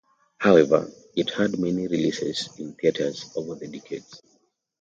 However, 0.39 0.91
it 1.15 1.29
had 1.29 1.59
many 1.59 1.87
re-releases 1.87 2.49
in 2.57 2.73
theaters 2.73 3.29
over 3.35 3.53
the 3.53 3.67
decades. 3.67 4.19